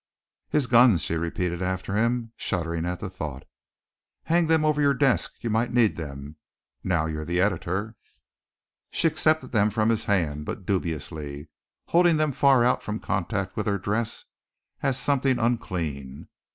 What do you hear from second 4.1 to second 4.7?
"Hang them